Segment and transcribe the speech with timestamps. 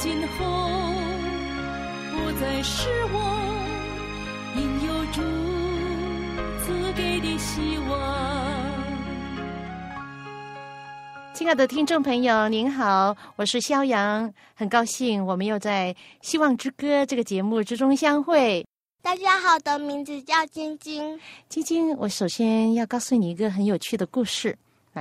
[0.00, 0.44] 今后
[2.12, 3.18] 不再是我
[4.54, 5.20] 应有主
[6.62, 7.98] 赐给的希望。
[11.34, 18.64] 亲爱的听众朋友，您好，我是肖阳，很高兴我们又在《希望之歌》这个节目之中相会。
[19.02, 21.18] 大家好，的名字叫晶晶。
[21.48, 24.56] 晶晶，我首先要告诉你一个很有趣的故事。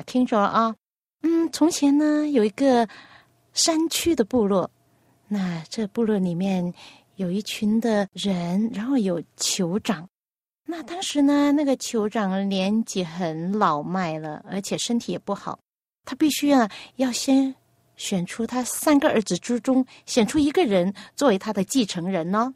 [0.07, 0.73] 听着啊，
[1.21, 2.87] 嗯，从前呢有一个
[3.53, 4.69] 山区的部落，
[5.27, 6.73] 那这部落里面
[7.15, 10.07] 有一群的人，然后有酋长。
[10.65, 15.59] 那当时呢，那个酋长年纪很老迈了，而且身体也不好，
[16.05, 17.53] 他必须啊要先
[17.95, 22.53] 选出他三个儿子之中选出一个人作为他的继承人呢。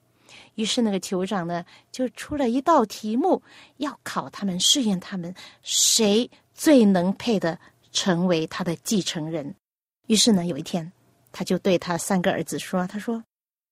[0.56, 3.42] 于是那个酋长呢就出了一道题目，
[3.78, 6.30] 要考他们，试验他们谁。
[6.54, 7.58] 最能配的
[7.92, 9.56] 成为他的继承人。
[10.06, 10.92] 于是呢，有一天，
[11.32, 13.24] 他就对他三个儿子说：“他说，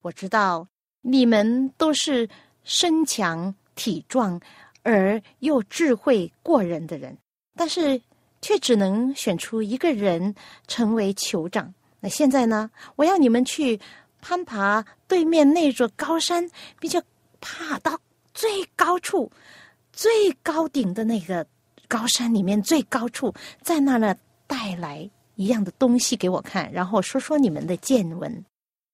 [0.02, 0.68] 我知道
[1.02, 2.28] 你们都是
[2.64, 4.40] 身强体壮
[4.84, 7.18] 而又智慧过人的人，
[7.56, 8.02] 但是
[8.42, 10.34] 却只能选出一个人
[10.68, 11.74] 成为酋长。
[12.00, 13.80] 那现在呢，我要你们去
[14.22, 16.50] 攀爬对面那座高山，
[16.80, 17.02] 并且
[17.42, 18.00] 爬到
[18.34, 19.32] 最高处、
[19.92, 21.46] 最高顶的那个。”
[21.90, 24.16] 高山里面最高处，在那呢
[24.46, 28.46] 带来一样的东西给我看，然后说说你们的见闻。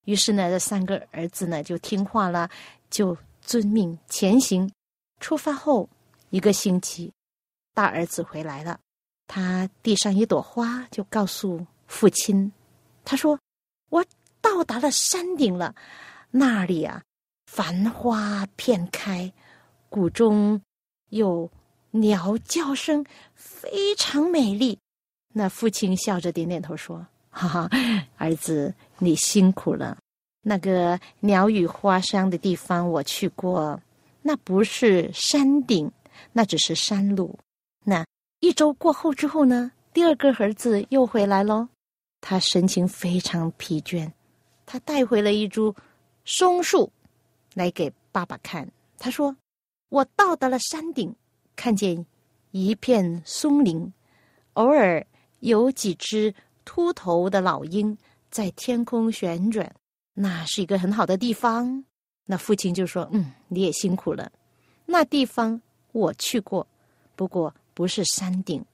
[0.04, 2.48] 于是呢，这三个儿子呢就听话了，
[2.88, 4.70] 就遵命前行。
[5.18, 5.88] 出发后
[6.30, 7.12] 一个星期，
[7.74, 8.78] 大儿子回来了，
[9.26, 12.52] 他递上一朵花，就告诉父亲，
[13.04, 13.36] 他说
[13.90, 14.04] ：“我
[14.40, 15.74] 到达了山顶了，
[16.30, 17.02] 那里啊
[17.46, 19.32] 繁花遍开，
[19.88, 20.62] 谷中
[21.08, 21.50] 有。”
[21.92, 23.02] 鸟叫声
[23.34, 24.78] 非常美丽，
[25.38, 27.70] 那父亲笑着点点头说：“哈哈，
[28.16, 29.98] 儿子，你辛苦了。
[30.40, 33.78] 那个鸟语花香的地方我去过，
[34.22, 35.92] 那不是山顶，
[36.32, 37.38] 那只是山路。
[37.84, 38.02] 那
[38.40, 41.68] 一周过后之后呢，第二个儿子又回来喽，
[42.22, 44.10] 他神情非常疲倦，
[44.64, 45.76] 他带回了一株
[46.24, 46.90] 松树
[47.52, 48.66] 来给爸爸看。
[48.96, 49.36] 他说
[49.90, 51.14] ：‘我到达了山顶。’”
[51.54, 52.06] 看见
[52.52, 53.92] 一片松林，
[54.54, 55.06] 偶尔
[55.40, 57.96] 有几只秃头的老鹰
[58.30, 59.74] 在天空旋转，
[60.14, 61.84] 那是一个很好的地方。
[62.24, 64.30] 那父亲就说：“嗯，你也辛苦了。
[64.84, 65.60] 那地方
[65.92, 66.66] 我去过，
[67.14, 68.64] 不过不是山顶，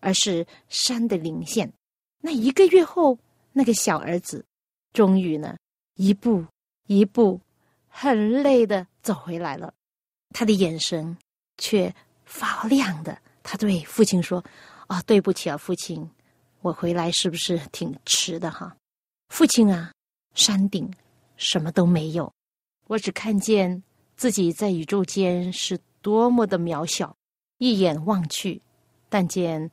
[0.00, 1.72] 而是山的零线。
[2.20, 3.18] 那一个月后，
[3.52, 4.44] 那个小儿子
[4.92, 5.56] 终于呢，
[5.96, 6.44] 一步
[6.86, 7.40] 一步，
[7.88, 9.72] 很累的走回来了，
[10.30, 11.16] 他的眼神
[11.58, 11.94] 却。”
[12.32, 14.44] 发亮的，他对父亲说
[14.90, 16.10] ：“啊，对不起啊，父亲，
[16.62, 18.76] 我回来是不是挺迟的哈？
[19.28, 19.92] 父亲啊，
[20.34, 20.92] 山顶
[21.36, 22.32] 什么都没有，
[22.88, 23.80] 我只看见
[24.16, 27.14] 自己在宇宙间是多么的渺小，
[27.58, 28.60] 一眼望去，
[29.08, 29.70] 但见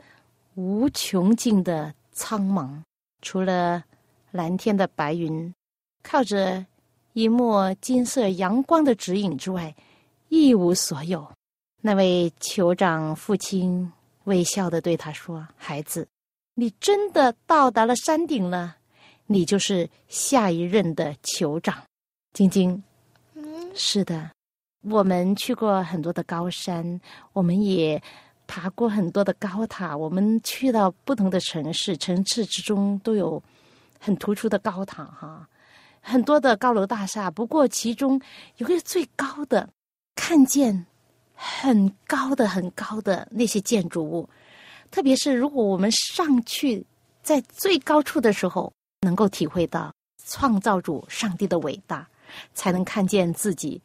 [0.54, 2.80] 无穷尽的苍茫，
[3.24, 3.84] 除了
[4.30, 5.52] 蓝天的白云，
[6.04, 6.64] 靠着
[7.14, 9.76] 一抹金色阳光的指引之外，
[10.30, 11.28] 一无所有。”
[11.82, 13.92] 那位酋长父亲
[14.28, 16.06] 微笑的对他说：“孩子，
[16.54, 18.76] 你真的到达了山顶了，
[19.26, 21.82] 你就是下一任的酋长。”
[22.36, 22.84] 晶晶，
[23.36, 24.30] 嗯，是的，
[24.84, 27.00] 我们去过很多的高山，
[27.32, 28.02] 我们也
[28.48, 33.42] 爬过很多的高塔，我们去到不同的城市，城市之中都有
[33.98, 35.48] 很突出的高塔，哈，
[36.02, 37.32] 很多的高楼大厦。
[37.32, 38.22] 不过其中
[38.58, 39.70] 有个最高的，
[40.16, 40.86] 看见。
[41.40, 44.28] 很高的、很高的那些建筑物，
[44.90, 46.84] 特别是如果我们上去
[47.22, 49.94] 在最高处的时候，能够体会到
[50.26, 52.08] 创造主上帝的伟大，
[52.56, 53.80] 才能看见自己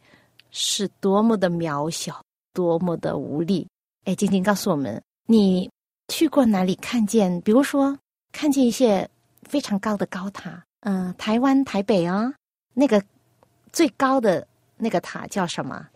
[0.50, 3.68] 是多么的渺小、多么的无力。
[4.04, 5.70] 哎，晶晶告诉我们，你
[6.08, 6.74] 去过哪里？
[6.76, 7.96] 看见，比如说
[8.32, 9.06] 看见一些
[9.42, 12.32] 非常高的高塔，嗯，台湾台北啊，
[12.72, 13.02] 那个
[13.72, 15.86] 最高的那个塔叫什么？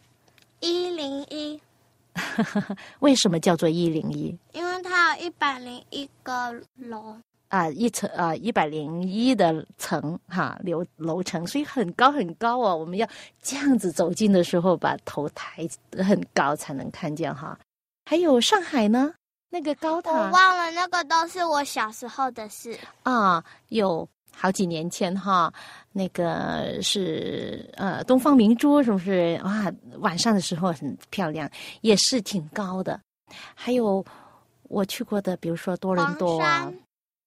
[0.61, 1.61] 一零一，
[3.01, 4.37] 为什么叫做一零一？
[4.53, 7.17] 因为它有一百零一个楼。
[7.49, 12.75] 啊，一层啊，一百零一的层哈，楼楼层，所以很高很高哦。
[12.75, 13.09] 我们要
[13.41, 15.67] 这样子走近的时候，把头抬
[16.05, 17.57] 很高才能看见哈。
[18.05, 19.15] 还有上海呢，
[19.51, 22.77] 那个高塔我忘了，那个都是我小时候的事。
[23.05, 25.51] 啊，有好几年前哈，
[25.93, 29.41] 那个是呃东方明珠，是不是？
[29.43, 31.51] 哇，晚上的时候很漂亮，
[31.81, 33.01] 也是挺高的。
[33.55, 34.05] 还有
[34.65, 36.71] 我去过的，比如说多伦多啊，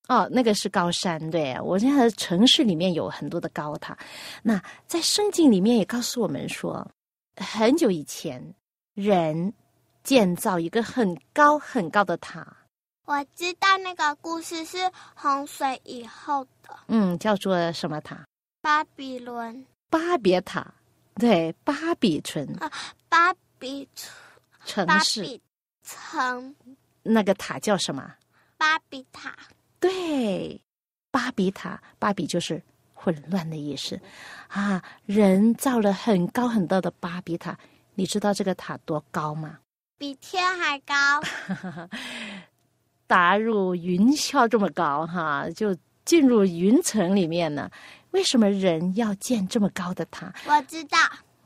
[0.07, 3.97] 哦，那个是高山，对我现在城市里面有很多的高塔。
[4.43, 6.87] 那在圣经里面也告诉我们说，
[7.37, 8.41] 很久以前
[8.93, 9.51] 人
[10.03, 12.45] 建造一个很高很高的塔，
[13.09, 14.77] 我知道那个故事是
[15.15, 18.23] 洪水以后的嗯，叫做什么塔？
[18.61, 20.71] 巴比伦，巴别塔，
[21.15, 22.45] 对，巴比城
[23.09, 25.41] 巴比城城市，比
[25.81, 26.55] 城，
[27.01, 28.13] 那个塔叫什么？
[28.59, 29.35] 巴比塔。
[29.79, 30.61] 对，
[31.09, 32.61] 巴比塔，巴比就是
[32.93, 33.99] 混乱的意思
[34.49, 34.83] 啊。
[35.07, 37.57] 人造了很高很高的巴比塔，
[37.95, 39.57] 你知道这个塔多高吗？
[39.97, 40.95] 比天还高，
[43.09, 45.75] 达入云霄这么高哈，就
[46.05, 47.67] 进入云层里面呢。
[48.11, 50.31] 为什么人要建这么高的塔？
[50.45, 50.97] 我知道，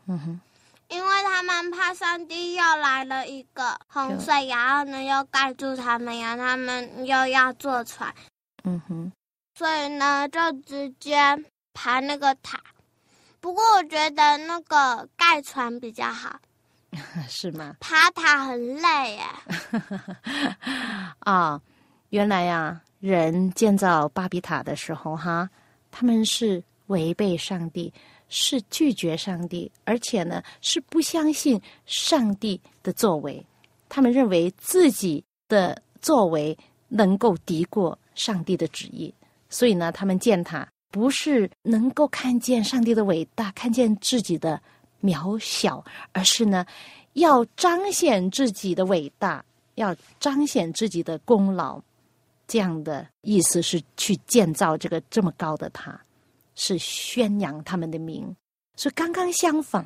[0.08, 0.42] 嗯哼，
[0.90, 8.14] 因为他们怕上帝又来了一个洪水，然后呢又盖住他们，然后他们又要坐船，
[8.66, 9.12] 嗯哼，
[9.56, 11.18] 所以呢就直接
[11.74, 12.60] 爬那个塔。
[13.40, 16.40] 不过我觉得那个盖船比较好，
[17.28, 17.76] 是吗？
[17.80, 19.22] 爬塔很累耶。
[21.20, 21.62] 啊，
[22.10, 25.50] 原来呀，人建造巴比塔的时候，哈，
[25.92, 27.94] 他们是违背上帝，
[28.30, 33.46] 是拒绝上帝，而且呢，是不相信上帝的作为。
[33.90, 36.58] 他们认为自己的作为
[36.88, 39.14] 能够敌过上帝的旨意，
[39.50, 44.62] 所以呢，他们建塔不是能够看见上帝的伟大，看见自己的
[45.04, 45.84] 渺小，
[46.14, 46.66] 而是呢，
[47.14, 49.44] 要彰显自己的伟大，
[49.76, 51.82] 要彰显自己的功劳。
[52.48, 56.00] 这样的意思是去建造这个这么高的塔，
[56.56, 58.36] 是宣扬他们的名。
[58.76, 59.86] 所以刚刚相反，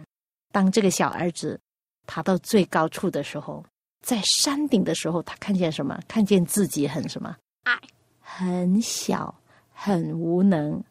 [0.52, 1.60] 当这个小儿子
[2.06, 3.64] 爬到最高处的时候，
[4.04, 6.00] 在山顶的时候，他看见什么？
[6.08, 7.36] 看见自己很什么？
[7.64, 7.80] 矮，
[8.22, 9.34] 很小，
[9.74, 10.84] 很无能，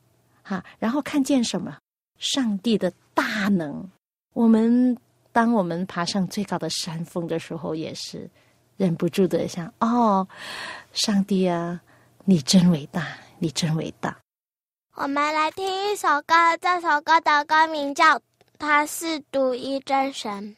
[0.43, 0.65] 哈。
[0.79, 1.79] 然后看见什么？
[2.19, 3.89] 上帝的大能。
[4.37, 4.95] 我们
[5.33, 8.29] 当我们爬上最高的山峰的时候，也是
[8.77, 10.29] 忍不住的想：哦，
[10.93, 11.81] 上帝啊，
[12.27, 14.15] 你真伟大，你真伟大。
[14.93, 18.19] 我们来听一首歌，这首歌的歌名叫
[18.59, 20.55] 《他是独一真神》。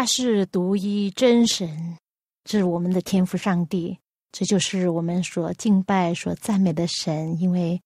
[0.00, 1.98] 他是独一真神，
[2.46, 3.98] 是我们的天赋上帝，
[4.32, 7.78] 这就是我们所敬拜、所赞美的神，因为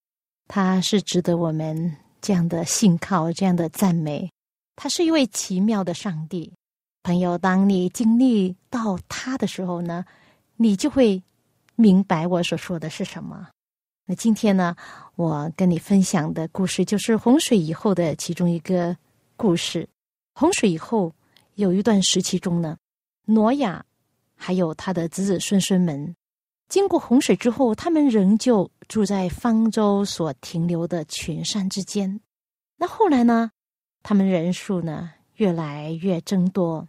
[0.47, 4.31] 他是值得我们这样的信靠、这样的赞美。
[4.77, 6.53] 他是一位奇妙的上帝，
[7.03, 7.37] 朋友。
[7.37, 10.05] 当你经历到他的时候呢，
[10.55, 11.21] 你就会
[11.75, 13.49] 明白我所说的是什么。
[14.07, 14.77] 那今天呢，
[15.17, 18.97] 我跟你分享的故事就是洪水以后的其中一个
[19.37, 19.89] 故事。
[20.37, 21.13] 洪水以后。
[21.55, 22.77] 有一段时期中呢，
[23.27, 23.85] 挪亚
[24.35, 26.15] 还有他的子子孙孙们，
[26.69, 32.21] 经过洪水之后，他们仍旧住在方舟所停留的群山之间。
[32.77, 33.53] 那后来呢，
[34.03, 36.89] 他们人数呢越来越增多。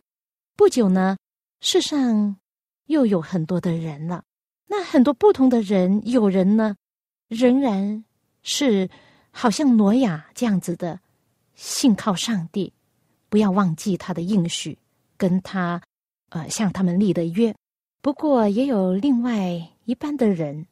[0.55, 1.17] 不久呢，
[1.61, 2.37] 世上
[2.85, 4.23] 又有很多的人了。
[4.67, 6.75] 那很多不同的人，有人呢
[7.27, 8.03] 仍然
[8.41, 8.89] 是
[9.29, 10.99] 好像挪亚这样子的，
[11.53, 12.73] 信靠上帝。
[13.35, 14.77] 不要忘记他的应许，
[15.17, 15.81] 跟他，
[16.29, 17.53] 呃，向他们立的约。
[18.01, 20.65] 不过也有另外一般的人，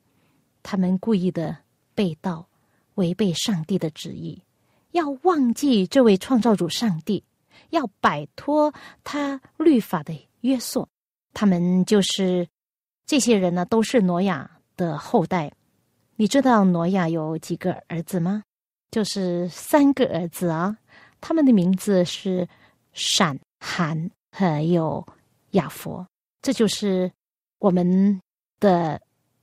[0.63, 1.57] 他们故意的
[1.93, 2.47] 背道，
[2.95, 4.41] 违背上帝的旨意，
[4.91, 7.21] 要忘记这位创造主上帝，
[7.71, 10.87] 要摆脱他律法的约束。
[11.33, 12.47] 他们就是
[13.05, 15.51] 这些人呢，都是挪亚的后代。
[16.15, 18.41] 你知道挪亚有几个儿子吗？
[18.89, 20.77] 就是三个儿子啊。
[21.25, 22.45] 他们的名字是
[22.91, 25.07] 闪、含还有
[25.51, 26.05] 亚佛，
[26.41, 27.09] 这就是
[27.59, 28.19] 我们
[28.59, 29.01] 的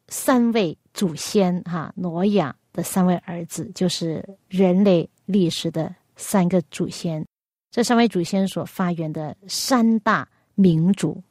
[0.08, 7.26] 三位祖先哈，挪亚的三位儿子，就是人类历史的三个祖先。
[7.70, 11.22] 这三位祖先所发源的三大民族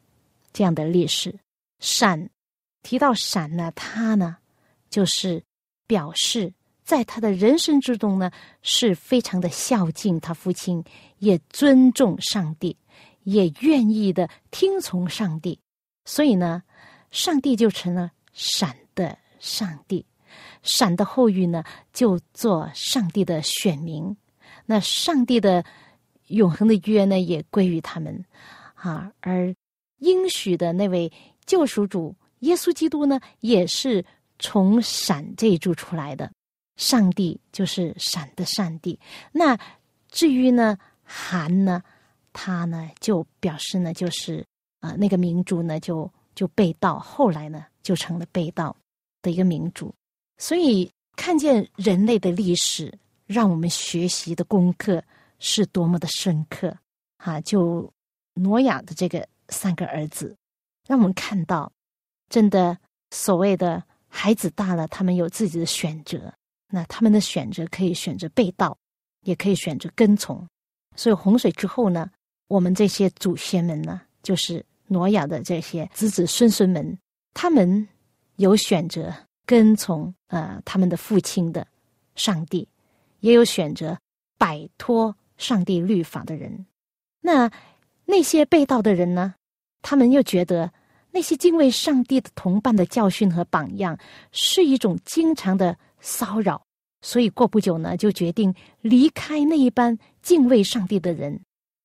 [0.52, 1.38] 这样的历史。
[1.80, 2.28] 闪
[2.82, 4.36] 提到闪呢，他呢
[4.90, 5.44] 就是
[5.86, 6.52] 表示。
[6.90, 8.32] 在他的人生之中呢，
[8.64, 10.84] 是非常的孝敬他父亲，
[11.20, 12.76] 也尊重上帝，
[13.26, 15.60] 也愿意的听从上帝。
[16.06, 16.64] 所以呢，
[17.12, 20.04] 上帝就成了闪的上帝，
[20.64, 24.18] 闪的后裔呢，就做上帝的选民。
[24.66, 25.64] 那上帝的
[26.30, 28.26] 永恒的约呢，也归于他们
[28.74, 29.12] 啊。
[29.22, 29.54] 而
[30.00, 31.12] 应许的那位
[31.46, 34.04] 救赎主耶稣基督呢，也是
[34.40, 36.32] 从闪这一柱出来的。
[36.80, 38.98] 上帝就是闪的上帝。
[39.34, 39.60] 那
[40.08, 41.84] 至于呢，韩呢，
[42.32, 44.44] 他呢就表示呢，就是
[44.80, 48.74] 啊，那个民族呢就就被盗，后来呢就成了被盗
[49.22, 49.94] 的一个民族。
[50.38, 55.04] 所以看见人类的历史，让我们学习的功课
[55.38, 56.74] 是多么的深刻
[57.18, 57.42] 啊！
[57.42, 57.92] 就
[58.36, 60.34] 挪亚的这个三个儿子，
[60.88, 61.70] 让我们看到，
[62.30, 62.78] 真的
[63.12, 66.34] 所谓的孩子大了，他们有自己的选择。
[66.72, 68.78] 那他们的选择可以选择被盗，
[69.24, 70.48] 也可以选择跟从。
[70.96, 72.08] 所以洪水之后呢，
[72.48, 76.96] 我们这些祖先们呢，就是挪亚的这些子子孙孙们，
[77.34, 77.88] 他们
[78.36, 79.12] 有选择
[79.48, 81.66] 跟从呃他们的父亲的
[82.14, 82.68] 上帝，
[83.22, 83.98] 也有选择
[84.38, 86.68] 摆脱上帝律法的人。
[87.20, 87.50] 那
[88.06, 89.34] 那些被盗的人呢，
[89.82, 90.72] 他们又觉得
[91.10, 93.98] 那些敬畏上帝的同伴的教训和榜样
[94.32, 95.76] 是一种经常的。
[96.00, 96.62] 骚扰，
[97.02, 101.42] 所以过不久呢，就决定离开那一班敬畏上帝的人。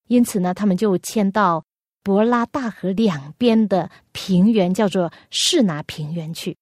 [0.09, 1.64] 因此呢，他们就迁到
[2.02, 6.56] 博拉大河两边的平原，叫做士拿平原去。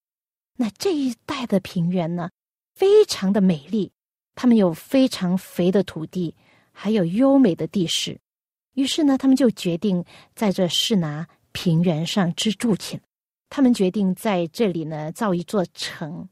[0.57, 2.31] 那这一带的平原呢，
[2.75, 3.91] 非常的美丽，
[4.35, 6.35] 他们有非常肥的土地，
[6.71, 8.19] 还有优美的地势。
[8.75, 10.05] 于是呢，他们就决定
[10.35, 13.03] 在这士拿平原上居住起来。
[13.51, 16.29] 他们决定在这里呢造一座城。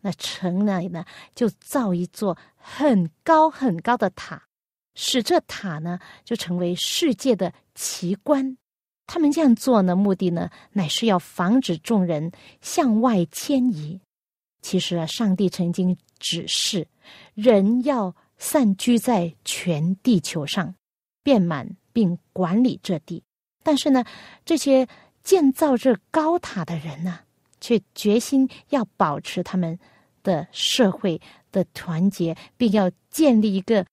[0.00, 4.42] 那城那里呢，就造一座很高很高的塔，
[4.94, 8.56] 使这塔呢就成为世界的奇观。
[9.06, 14.00] 他们这样做呢，目的呢，乃是要防止众人向外迁移。
[14.60, 16.86] 其实啊，上帝曾经指示
[17.34, 20.74] 人要散居在全地球上，
[21.22, 23.22] 遍满并管理这地。
[23.62, 24.04] 但是呢，
[24.44, 24.86] 这些
[25.22, 27.20] 建造这高塔的人呢？
[27.60, 29.78] 却决心要保持他们
[30.22, 31.20] 的社会
[31.52, 33.84] 的团结，并要建立一个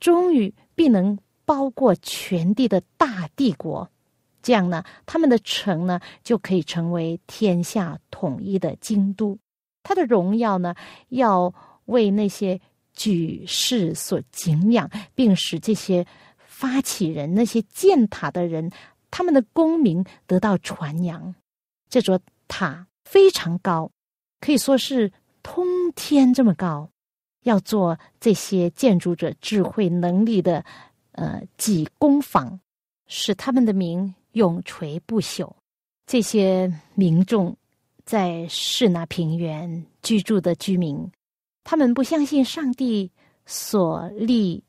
[0.00, 3.88] 终于必能包括全地的大帝国。
[4.42, 9.38] 这样呢，他们的城呢就可以成为天下统一的京都。
[9.84, 10.74] 他的荣耀呢，
[11.10, 11.52] 要
[11.84, 12.60] 为那些
[12.92, 16.06] 举世所敬仰，并使这些
[16.38, 18.70] 发起人、那些建塔的人，
[19.10, 21.34] 他们的功名得到传扬。
[21.88, 22.86] 这座塔。
[23.12, 23.90] 非常高，
[24.40, 26.88] 可以说是通天这么高。
[27.42, 30.64] 要做这些建筑者智慧能力的
[31.10, 32.58] 呃几工坊，
[33.06, 35.52] 使他们的名永垂不朽。
[36.06, 37.54] 这些民众
[38.06, 41.06] 在士那平原居住的居民，
[41.64, 43.10] 他们不相信上帝
[43.44, 44.64] 所立，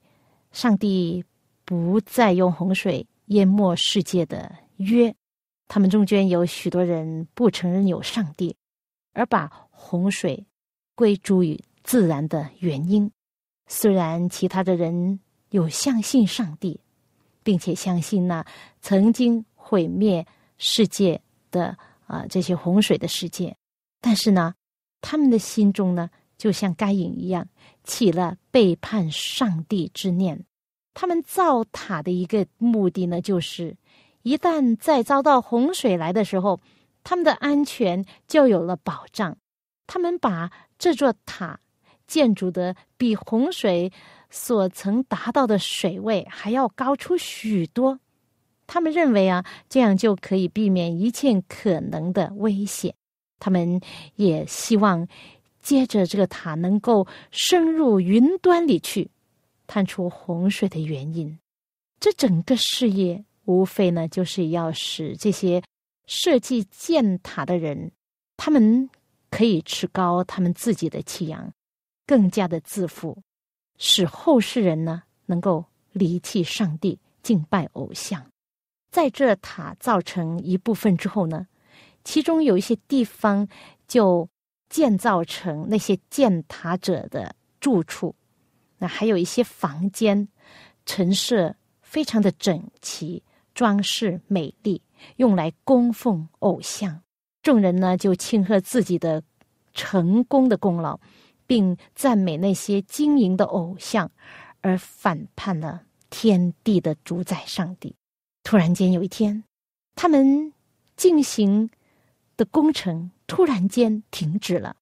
[0.51, 1.23] 上帝
[1.63, 5.15] 不再用洪水淹没世界的约。
[5.73, 8.55] 他们中间有许多人不承认有上帝，
[9.13, 10.45] 而把洪水
[10.93, 13.11] 归诸于自然的原因。
[13.65, 16.79] 虽然其他的人有相信上帝，
[17.41, 18.45] 并且相信那
[18.81, 20.23] 曾经毁灭
[20.59, 21.75] 世界的
[22.05, 23.57] 啊这些洪水的世界，
[23.99, 24.53] 但是呢，
[25.01, 27.49] 他们的心中呢，就像该隐一样，
[27.83, 30.45] 起了背叛上帝之念。
[30.93, 33.75] 他们造塔的一个目的呢，就是
[34.23, 36.59] 一旦再遭到洪水来的时候，
[37.03, 39.37] 他们的安全就有了保障。
[39.85, 41.59] 他们把这座塔。
[42.05, 43.91] 建筑的比洪水
[44.29, 47.97] 所曾达到的水位还要高出许多，
[48.67, 52.93] 他们认为啊，这样就可以避免一切可能的危险。
[53.39, 53.79] 他们
[54.15, 55.07] 也希望
[55.61, 59.09] 接着这个塔能够深入云端里去，
[59.65, 61.39] 探出洪水的原因。
[62.01, 65.61] 这整个事业无非呢，就是要使这些
[66.05, 67.91] 设计建塔的人，
[68.37, 68.89] 他们
[69.29, 71.51] 可以持高他们自己的气扬。
[72.05, 73.17] 更加的自负，
[73.77, 78.25] 使后世人呢能够离弃上帝，敬拜偶像。
[78.91, 81.47] 在这塔造成一部分之后呢，
[82.03, 83.47] 其中有一些地方
[83.87, 84.27] 就
[84.69, 88.13] 建造成那些建塔者的住处。
[88.77, 90.27] 那还有一些房间
[90.85, 94.81] 陈设非常的整齐，装饰美丽，
[95.17, 97.01] 用来供奉偶像。
[97.41, 99.23] 众人呢就庆贺自己的
[99.73, 100.99] 成功的功劳。
[101.45, 104.09] 并赞美那些经营的偶像，
[104.61, 107.93] 而反叛了天地的主宰上帝。
[108.43, 109.43] 突然间有一天，
[109.93, 110.53] 他们
[110.95, 111.69] 进行
[112.37, 114.77] 的工程突然间停止了。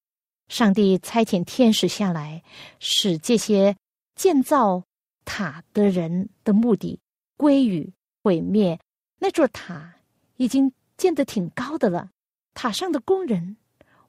[0.50, 2.44] 上帝差遣天使下来，
[2.80, 3.76] 使这些
[4.16, 4.84] 建造
[5.26, 7.00] 塔的人的目的
[7.38, 7.92] 归于
[8.24, 8.80] 毁灭。
[9.20, 9.96] 那座塔
[10.38, 12.12] 已经建得挺高的了，
[12.54, 13.58] 塔上的工人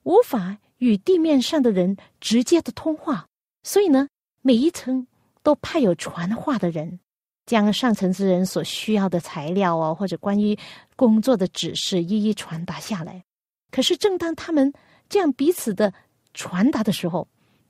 [0.02, 0.58] 无法。
[0.78, 3.28] 与地面上的人直接的通话，
[3.62, 4.08] 所以呢，
[4.40, 5.06] 每一层
[5.40, 6.98] 都派有传话的人，
[7.46, 10.58] 将上层之人所需要的材料啊，或者关于
[10.96, 13.22] 工作的指示一一传达下来。
[13.70, 14.72] 可是，正当他们
[15.08, 15.94] 这样彼此的
[16.34, 17.28] 传达的时候，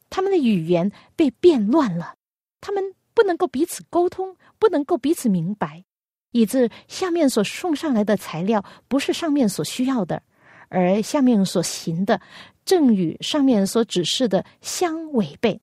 [0.09, 2.14] 他们的语言被变乱了，
[2.62, 5.85] 他们不能够彼此沟通，不能够彼此明白，
[6.33, 10.23] 以致下面所送上来的材料不是上面所需要的，
[10.68, 12.21] 而下面所行的。
[12.64, 15.61] 正与上面所指示的相违背，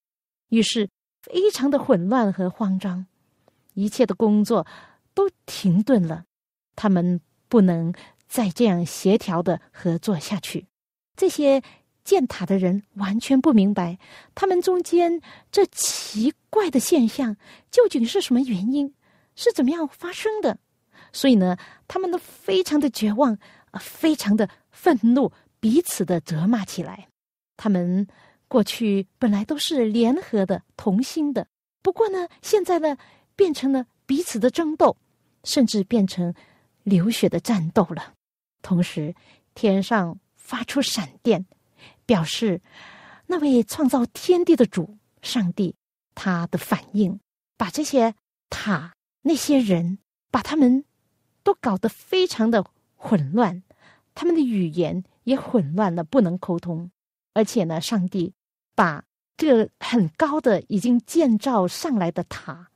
[0.49, 0.89] 于是
[1.23, 3.05] 非常的混乱和慌张，
[3.73, 4.67] 一切的工作
[5.13, 6.25] 都停顿了。
[6.75, 7.93] 他们不能
[8.27, 10.67] 再这样协调的合作下去。
[11.15, 11.61] 这些
[12.03, 13.97] 建塔的人完全不明白，
[14.35, 15.21] 他们中间
[15.53, 17.37] 这奇怪的现象
[17.71, 18.93] 究竟是什么原因，
[19.39, 20.57] 是怎么样发生的。
[21.13, 21.55] 所以呢，
[21.87, 23.37] 他们都非常的绝望，
[23.71, 25.31] 啊，非常的愤怒。
[25.61, 27.09] 彼此的责骂起来，
[27.57, 28.07] 他们
[28.47, 31.47] 过去本来都是联合的、同心的，
[31.81, 32.95] 不过呢，现在呢，
[33.35, 34.95] 变成了彼此的争斗，
[35.43, 36.33] 甚至变成
[36.83, 38.13] 流血的战斗了。
[38.61, 39.13] 同时，
[39.53, 41.45] 天上发出闪电，
[42.05, 42.61] 表示
[43.27, 45.75] 那位创造天地的主上帝
[46.15, 47.19] 他的反应，
[47.57, 48.15] 把这些
[48.49, 48.93] 塔、
[49.29, 49.99] 那些人，
[50.31, 50.83] 把他们
[51.43, 52.65] 都搞得非常的
[52.95, 53.61] 混乱，
[54.15, 55.03] 他们的语言。
[55.25, 56.89] 也混乱了，不能沟通，
[57.35, 58.33] 而且呢，上帝
[58.73, 59.03] 把
[59.37, 62.67] 这个很高的已经建造上来的塔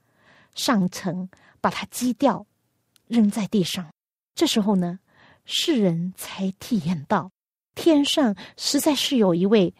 [0.54, 1.28] 上层
[1.60, 2.46] 把它击掉，
[3.08, 3.90] 扔在地上。
[4.36, 5.00] 这时候呢，
[5.46, 7.32] 世人才体验到
[7.74, 9.74] 天上实在是有一位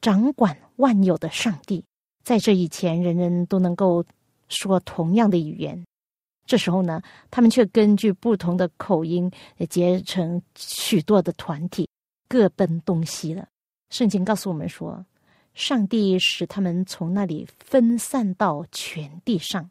[0.00, 1.84] 掌管万有的上帝。
[2.22, 4.04] 在这以前，人人都能够
[4.48, 5.84] 说同样的语言，
[6.50, 9.30] 这时候呢，他们却根据不同的口音
[9.68, 11.88] 结成许多的团体。
[12.28, 13.46] 各奔东西了。
[13.90, 15.06] 圣经告诉我们说，
[15.54, 19.70] 上帝使他们从那里分散到全地上。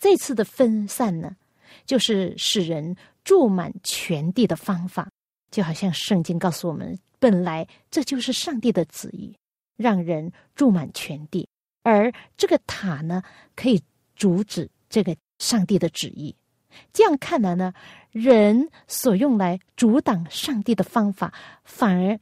[0.00, 1.36] 这次的分散呢，
[1.84, 5.10] 就是使人住满全地的方法。
[5.50, 9.36] 就好像圣经告诉我们，本来这就是上帝的旨意，
[9.76, 11.46] 让人住满全地。
[11.82, 13.22] 而这个塔呢，
[13.54, 13.82] 可以
[14.16, 16.34] 阻止这个上帝的旨意。
[16.92, 17.72] 这样看来呢，
[18.10, 21.32] 人所用来阻挡上帝的方法，
[21.64, 22.18] 反而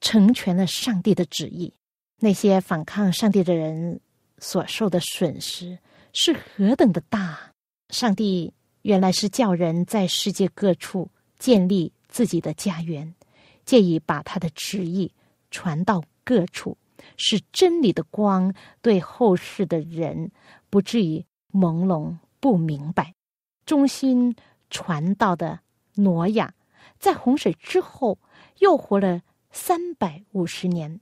[0.00, 1.72] 成全了上帝的旨意。
[2.18, 4.00] 那些反抗上帝的人
[4.38, 5.78] 所受的损失
[6.12, 7.52] 是何等的大！
[7.90, 13.14] 上帝原来是叫人在世界各处建立自己的家园，
[13.64, 15.12] 借以把他的旨意
[15.50, 16.76] 传到各处，
[17.16, 20.30] 使真理的光对后世的人
[20.70, 23.14] 不至于朦胧不明白。
[23.66, 24.34] 忠心
[24.68, 25.60] 传道的
[25.94, 26.52] 挪亚，
[26.98, 28.18] 在洪水之后
[28.58, 29.22] 又活了
[29.52, 31.00] 三百五十年，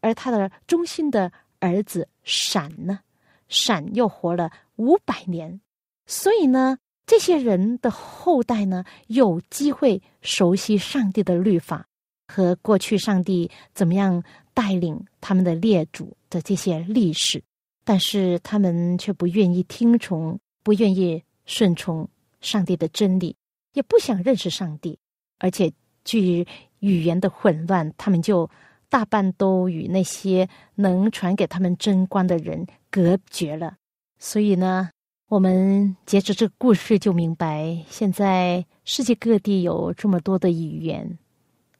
[0.00, 3.00] 而他的忠心的儿子闪呢，
[3.48, 5.60] 闪又活了五百年。
[6.06, 11.86] 所以呢，这些人的后代呢，有机会熟悉上帝的律法
[12.26, 14.22] 和过去上帝怎么样
[14.52, 17.42] 带领他们的列祖的这些历史，
[17.84, 21.22] 但是他们却不愿意听从，不愿意。
[21.46, 22.08] 顺从
[22.40, 23.34] 上帝的真理，
[23.72, 24.96] 也不想认识上帝，
[25.40, 25.72] 而且
[26.04, 26.46] 据
[26.78, 28.48] 语言的混乱，他们就
[28.88, 33.74] 大半都与那些能传给他们真光的人隔绝了。
[34.20, 34.90] 所以呢，
[35.26, 41.18] 我们接着这个故事就明白，现在世界各地有这么多的语言。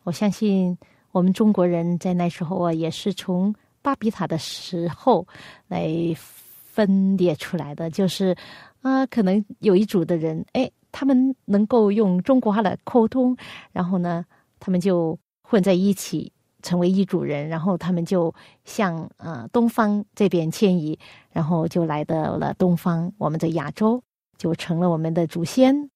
[0.02, 0.76] 我相信
[1.12, 5.24] 我们中国人在那时候啊，也是从巴比塔的时候
[5.68, 8.36] 来分裂出来的，就是。
[8.82, 13.36] 啊，可能有一组的人，哎，他们能够用中国话来沟通，
[13.72, 14.24] 然后呢，
[14.58, 20.98] 他们就混在一起，成为一组人，然后他们就向呃东方这边迁移，
[21.30, 24.02] 然后就来到了东方，我们的亚洲
[24.38, 25.90] 就成了我们的祖先，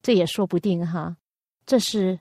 [0.00, 1.16] 这也说不定哈。
[1.66, 2.18] 这是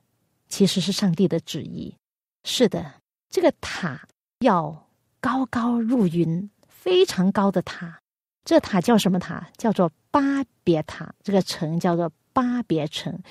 [0.50, 1.96] 其实是上帝的旨意，
[2.44, 2.94] 是的，
[3.30, 4.02] 这个塔
[4.40, 4.88] 要
[5.20, 8.02] 高高入云，非常高的塔。
[8.48, 9.46] 这塔叫什么塔？
[9.58, 11.14] 叫做巴别塔。
[11.22, 13.22] 这个城叫做巴别城，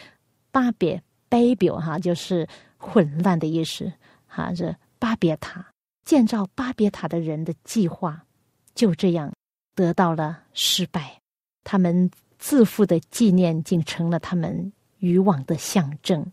[0.51, 3.91] 巴别 baby 哈，就是混乱的意思。
[4.27, 5.67] 哈，这巴别塔
[6.05, 8.27] 建造巴别塔的人的计划
[8.75, 9.33] 就这样
[9.75, 11.19] 得到了失败。
[11.65, 16.31] 他们自负的纪念竟成了他们渔网的象征。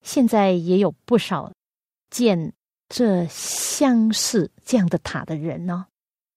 [0.00, 1.52] 现在也有不少
[2.08, 2.50] 建
[2.88, 5.86] 这相似这样的塔的人呢。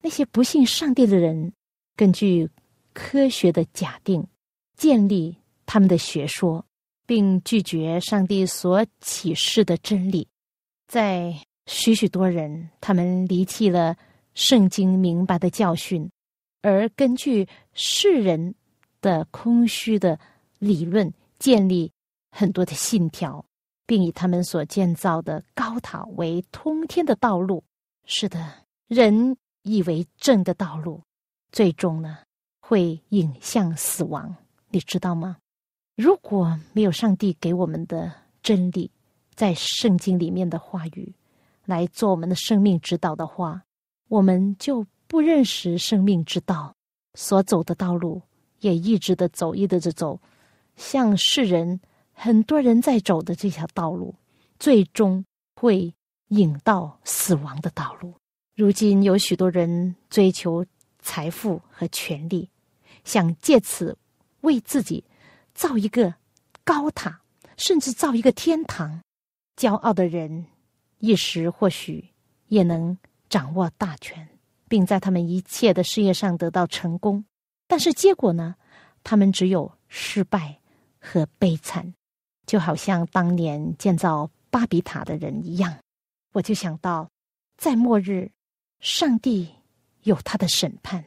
[0.04, 1.54] 那些不信上帝的人。
[1.96, 2.50] 根据
[2.94, 4.26] 科学的假定，
[4.76, 6.66] 建立他们的学说，
[7.06, 10.28] 并拒绝上帝所启示的真理，
[10.88, 11.34] 在
[11.66, 13.96] 许许多人，他们离弃了
[14.34, 16.10] 圣经明白的教训，
[16.62, 18.54] 而根据世人
[19.02, 20.20] 的空虚的
[20.60, 21.92] 理论，建立
[22.30, 23.46] 很多的信条，
[23.86, 27.64] 并以他们所建造的高塔为通天的道路。
[28.06, 31.02] 是的，人以为正的道路。
[31.56, 32.18] 最终呢，
[32.60, 34.36] 会引向死亡，
[34.68, 35.38] 你知道吗？
[35.96, 38.12] 如果没有上帝给我们的
[38.44, 38.91] 真理，
[39.36, 41.15] 在圣经里面的话语
[41.63, 43.63] 来做我们的生命指导的话，
[44.10, 46.76] 我们就不认识生命之道，
[47.13, 48.22] 所走的道路
[48.60, 50.20] 也一直的走，一直的走，
[50.76, 51.80] 像世人
[52.12, 54.13] 很多人在走的这条道路，
[54.60, 55.24] 最终
[55.56, 55.94] 会
[56.28, 58.13] 引到死亡的道路。
[58.58, 60.65] 如今有许多人追求。
[61.06, 62.50] 财富和权力，
[63.04, 63.96] 想借此
[64.41, 65.06] 为自己
[65.54, 66.12] 造一个
[66.63, 67.22] 高塔，
[67.58, 69.00] 甚至造一个天堂。
[69.56, 70.48] 骄傲的人
[70.98, 72.10] 一时或许
[72.48, 72.98] 也能
[73.30, 74.28] 掌握大权，
[74.68, 77.24] 并在他们一切的事业上得到成功，
[77.68, 78.56] 但是结果呢？
[79.04, 80.60] 他们只有失败
[81.00, 81.94] 和悲惨，
[82.48, 85.78] 就好像当年建造巴比塔的人一样。
[86.34, 87.08] 我就想到，
[87.56, 88.32] 在末日，
[88.80, 89.48] 上帝。
[90.06, 91.04] 有他的审判，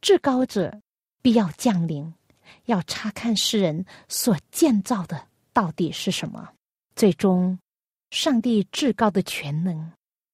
[0.00, 0.80] 至高者
[1.22, 2.12] 必要降临，
[2.66, 6.52] 要查看世人所建造的到底是什么。
[6.96, 7.58] 最终，
[8.10, 9.92] 上帝至高的全能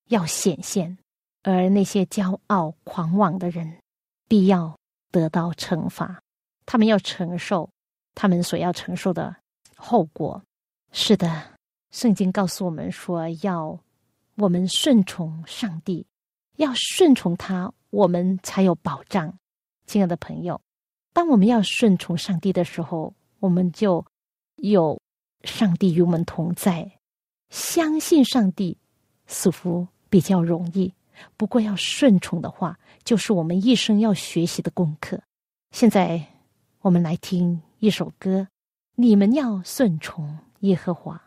[0.09, 0.97] 要显现，
[1.43, 3.77] 而那些骄傲狂妄的人
[4.27, 4.75] 必要
[5.11, 6.21] 得到惩罚。
[6.65, 7.69] 他们要承受
[8.15, 9.35] 他们所要承受的
[9.75, 10.41] 后果。
[10.91, 11.51] 是的，
[11.91, 13.79] 圣经告诉我们说，要
[14.35, 16.05] 我们顺从上帝，
[16.55, 17.71] 要顺从他。
[17.89, 19.37] 我们才有保障，
[19.85, 20.59] 亲爱的朋友。
[21.13, 24.05] 当我们要顺从上帝的时候，我们就
[24.57, 24.99] 有
[25.43, 26.99] 上帝与我们同在。
[27.49, 28.77] 相信上帝
[29.25, 30.93] 似乎比较容易，
[31.37, 35.21] 不过要顺从的话，就是我们一生要学习的功课。
[35.71, 36.21] 现在
[36.81, 38.47] 我们来听一首歌：
[38.95, 41.26] 你们要顺从耶和华。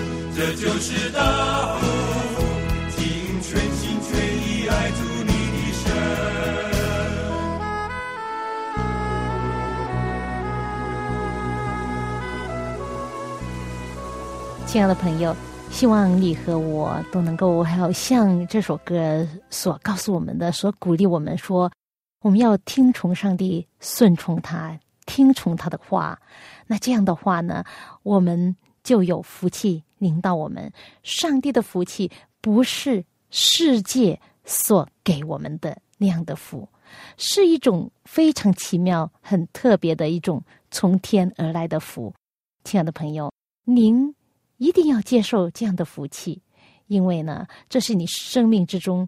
[0.33, 2.41] 这就是大福，
[2.95, 3.05] 尽
[3.41, 5.85] 全心全意爱主你的神。
[14.65, 15.35] 亲爱的朋友，
[15.69, 21.69] 希望你和我都能够还有像这首歌所告诉我们的，所鼓励我们说，
[22.21, 26.17] 我们要听从上帝，顺从他，听从他的话。
[26.67, 27.65] 那这样的话呢，
[28.03, 30.71] 我们就有福气领到我们。
[31.03, 36.67] 上帝的福气不是世界所给我们的那样的福，
[37.17, 42.13] 是一种非常奇妙、很特别的一种从天而来的福。
[42.63, 43.31] 亲爱的朋友，
[43.65, 44.15] 您
[44.57, 46.41] 一定要接受这样的福气，
[46.87, 49.07] 因为呢，这是你生命之中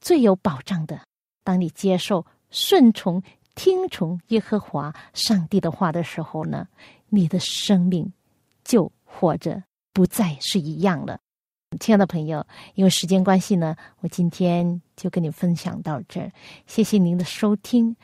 [0.00, 1.00] 最有保障的。
[1.42, 3.22] 当你接受、顺从、
[3.54, 6.68] 听从耶和华上帝的话的时候呢？
[7.08, 8.12] 你的生命
[8.64, 11.18] 就或者不再是一样了，
[11.78, 16.30] 亲爱的朋友，因为时间关系呢，我今天就跟你分享到这儿。
[16.66, 17.94] 谢谢您的收听。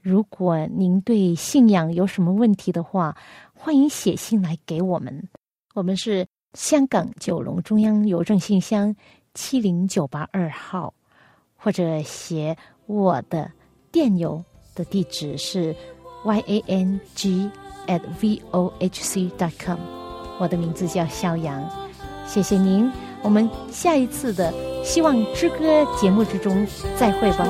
[0.00, 3.16] 如果您对信仰有什么问题的话，
[3.52, 5.28] 欢迎写信来给我们。
[5.74, 8.94] 我们是香港九龙中央邮政信箱
[9.34, 10.94] 七零九八二号，
[11.56, 12.56] 或者写
[12.86, 13.50] 我的
[13.92, 14.42] 电邮
[14.74, 15.74] 的地址是
[16.24, 17.50] y a n g。
[17.86, 19.99] at vohc dot com
[20.40, 21.62] 我的名字叫肖阳，
[22.26, 24.50] 谢谢您，我们下一次的
[24.82, 26.66] 希望之歌节目之中
[26.98, 27.46] 再会吧。